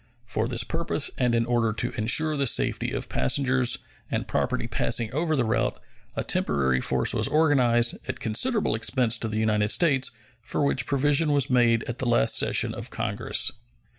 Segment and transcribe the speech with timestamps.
[0.25, 3.77] For this purpose, and in order to insure the safety of passengers
[4.09, 5.79] and property passing over the route,
[6.15, 10.09] a temporary force was organized, at considerable expense to the United States,
[10.41, 13.51] for which provision was made at the last session of Congress.